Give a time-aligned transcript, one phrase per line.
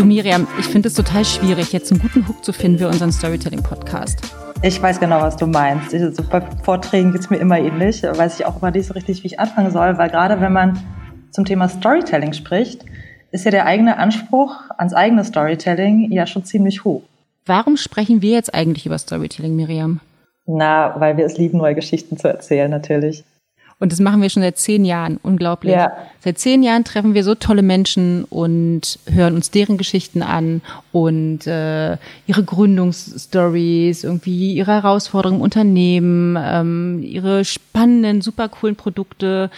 [0.00, 3.12] Du Miriam, ich finde es total schwierig, jetzt einen guten Hook zu finden für unseren
[3.12, 4.34] Storytelling-Podcast.
[4.62, 5.92] Ich weiß genau, was du meinst.
[5.92, 8.02] Also bei Vorträgen geht es mir immer ähnlich.
[8.02, 10.82] Weiß ich auch immer nicht so richtig, wie ich anfangen soll, weil gerade wenn man
[11.32, 12.82] zum Thema Storytelling spricht,
[13.30, 17.02] ist ja der eigene Anspruch ans eigene Storytelling ja schon ziemlich hoch.
[17.44, 20.00] Warum sprechen wir jetzt eigentlich über Storytelling, Miriam?
[20.46, 23.22] Na, weil wir es lieben, neue Geschichten zu erzählen, natürlich.
[23.80, 25.18] Und das machen wir schon seit zehn Jahren.
[25.22, 25.72] Unglaublich.
[25.72, 25.92] Ja.
[26.22, 30.60] Seit zehn Jahren treffen wir so tolle Menschen und hören uns deren Geschichten an
[30.92, 31.96] und äh,
[32.26, 39.50] ihre Gründungsstories, irgendwie ihre Herausforderungen im Unternehmen, ähm, ihre spannenden, super coolen Produkte.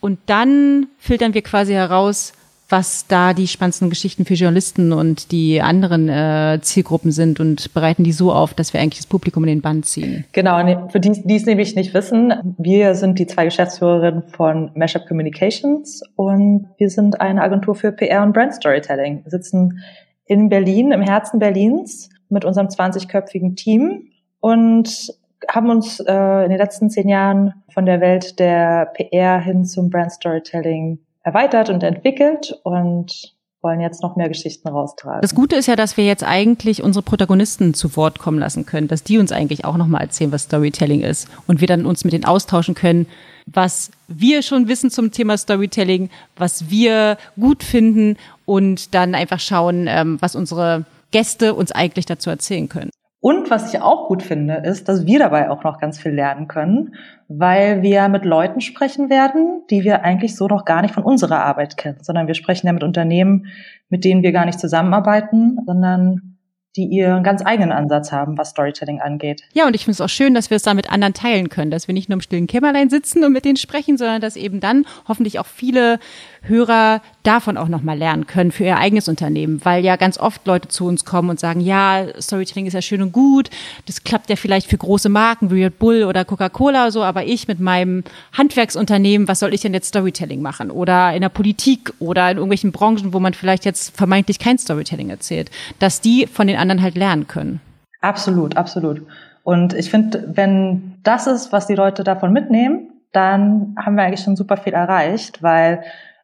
[0.00, 2.34] Und dann filtern wir quasi heraus,
[2.72, 8.02] was da die spannendsten Geschichten für Journalisten und die anderen äh, Zielgruppen sind und bereiten
[8.02, 10.24] die so auf, dass wir eigentlich das Publikum in den Band ziehen.
[10.32, 15.06] Genau, für die, die es nämlich nicht wissen, wir sind die zwei Geschäftsführerinnen von Mashup
[15.06, 19.22] Communications und wir sind eine Agentur für PR und Brand Storytelling.
[19.22, 19.80] Wir sitzen
[20.24, 24.08] in Berlin, im Herzen Berlins, mit unserem 20-köpfigen Team
[24.40, 25.12] und
[25.48, 29.90] haben uns äh, in den letzten zehn Jahren von der Welt der PR hin zum
[29.90, 35.20] Brand Storytelling erweitert und entwickelt und wollen jetzt noch mehr Geschichten raustragen.
[35.22, 38.88] Das Gute ist ja, dass wir jetzt eigentlich unsere Protagonisten zu Wort kommen lassen können,
[38.88, 42.12] dass die uns eigentlich auch nochmal erzählen, was Storytelling ist und wir dann uns mit
[42.12, 43.06] denen austauschen können,
[43.46, 49.86] was wir schon wissen zum Thema Storytelling, was wir gut finden und dann einfach schauen,
[49.88, 52.90] ähm, was unsere Gäste uns eigentlich dazu erzählen können.
[53.22, 56.48] Und was ich auch gut finde, ist, dass wir dabei auch noch ganz viel lernen
[56.48, 56.96] können,
[57.28, 61.44] weil wir mit Leuten sprechen werden, die wir eigentlich so noch gar nicht von unserer
[61.44, 63.46] Arbeit kennen, sondern wir sprechen ja mit Unternehmen,
[63.88, 66.32] mit denen wir gar nicht zusammenarbeiten, sondern
[66.74, 69.42] die ihren ganz eigenen Ansatz haben, was Storytelling angeht.
[69.52, 71.70] Ja, und ich finde es auch schön, dass wir es da mit anderen teilen können,
[71.70, 74.58] dass wir nicht nur im stillen Kämmerlein sitzen und mit denen sprechen, sondern dass eben
[74.58, 76.00] dann hoffentlich auch viele
[76.40, 80.68] Hörer davon auch nochmal lernen können für ihr eigenes Unternehmen, weil ja ganz oft Leute
[80.68, 83.50] zu uns kommen und sagen, ja, Storytelling ist ja schön und gut,
[83.86, 87.24] das klappt ja vielleicht für große Marken wie Red Bull oder Coca-Cola oder so, aber
[87.24, 88.04] ich mit meinem
[88.36, 90.70] Handwerksunternehmen, was soll ich denn jetzt Storytelling machen?
[90.70, 95.10] Oder in der Politik oder in irgendwelchen Branchen, wo man vielleicht jetzt vermeintlich kein Storytelling
[95.10, 97.60] erzählt, dass die von den anderen halt lernen können.
[98.00, 99.02] Absolut, absolut.
[99.44, 104.22] Und ich finde, wenn das ist, was die Leute davon mitnehmen, dann haben wir eigentlich
[104.22, 105.82] schon super viel erreicht, weil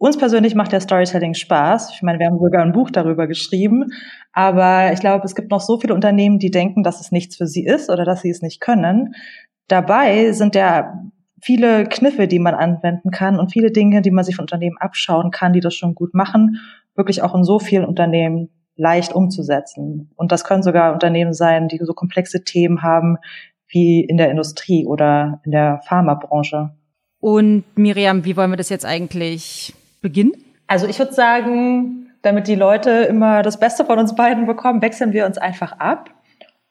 [0.00, 1.92] uns persönlich macht der Storytelling Spaß.
[1.92, 3.92] Ich meine, wir haben sogar ein Buch darüber geschrieben.
[4.32, 7.46] Aber ich glaube, es gibt noch so viele Unternehmen, die denken, dass es nichts für
[7.46, 9.14] sie ist oder dass sie es nicht können.
[9.68, 10.94] Dabei sind ja
[11.42, 15.30] viele Kniffe, die man anwenden kann und viele Dinge, die man sich von Unternehmen abschauen
[15.30, 16.56] kann, die das schon gut machen,
[16.96, 20.12] wirklich auch in so vielen Unternehmen leicht umzusetzen.
[20.16, 23.18] Und das können sogar Unternehmen sein, die so komplexe Themen haben
[23.68, 26.70] wie in der Industrie oder in der Pharmabranche.
[27.20, 30.32] Und Miriam, wie wollen wir das jetzt eigentlich beginnen?
[30.66, 35.12] Also ich würde sagen, damit die Leute immer das Beste von uns beiden bekommen, wechseln
[35.12, 36.10] wir uns einfach ab.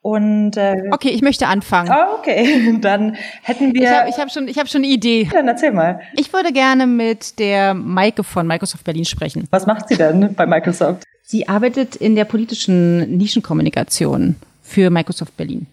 [0.02, 1.90] Und äh, okay, ich möchte anfangen.
[1.92, 3.82] Oh, okay, dann hätten wir.
[3.82, 5.28] Ich habe ich hab schon, ich habe schon eine Idee.
[5.30, 6.00] Dann erzähl mal.
[6.16, 9.46] Ich würde gerne mit der Maike von Microsoft Berlin sprechen.
[9.50, 11.04] Was macht sie denn bei Microsoft?
[11.22, 15.66] Sie arbeitet in der politischen Nischenkommunikation für Microsoft Berlin.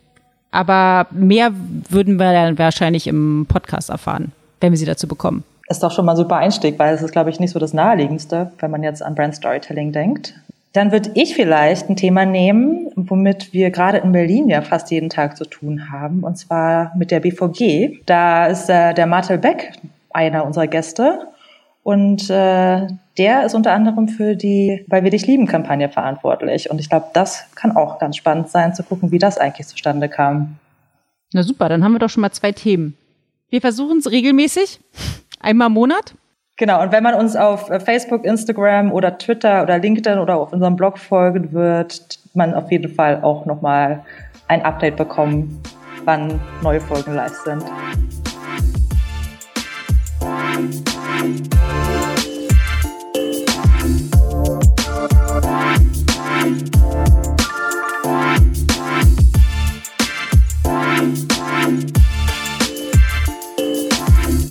[0.52, 1.54] Aber mehr
[1.90, 6.06] würden wir dann wahrscheinlich im Podcast erfahren, wenn wir sie dazu bekommen ist doch schon
[6.06, 8.84] mal ein super Einstieg, weil es ist, glaube ich, nicht so das Naheliegendste, wenn man
[8.84, 10.34] jetzt an Brand Storytelling denkt.
[10.74, 15.10] Dann würde ich vielleicht ein Thema nehmen, womit wir gerade in Berlin ja fast jeden
[15.10, 18.00] Tag zu tun haben, und zwar mit der BVG.
[18.06, 19.74] Da ist äh, der Martel Beck
[20.12, 21.28] einer unserer Gäste
[21.84, 26.70] und äh, der ist unter anderem für die Weil wir dich lieben Kampagne verantwortlich.
[26.70, 30.10] Und ich glaube, das kann auch ganz spannend sein, zu gucken, wie das eigentlich zustande
[30.10, 30.58] kam.
[31.34, 32.96] Na super, dann haben wir doch schon mal zwei Themen.
[33.50, 34.82] Wir versuchen es regelmäßig,
[35.40, 36.16] einmal im Monat.
[36.58, 40.52] Genau, und wenn man uns auf äh, Facebook, Instagram oder Twitter oder LinkedIn oder auf
[40.52, 44.04] unserem Blog folgen wird, man auf jeden Fall auch nochmal
[44.50, 45.62] ein Update bekommen,
[46.04, 47.64] wann neue Folgen live sind.